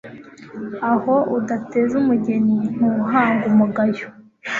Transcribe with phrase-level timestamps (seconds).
[0.91, 4.07] aho udateze umugeni ntuhanga umugayo